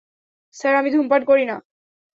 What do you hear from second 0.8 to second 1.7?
ধুমপান করি না।